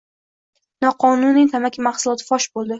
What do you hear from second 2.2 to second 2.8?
fosh bo‘ldi